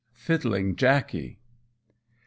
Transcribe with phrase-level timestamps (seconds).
[0.17, 1.37] _Fiddling Jackey.